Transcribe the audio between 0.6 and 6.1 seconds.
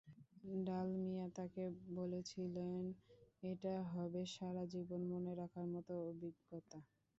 ডালমিয়া তাঁকে বলেছিলেন, এটা হবে সারা জীবন মনে রাখার মতো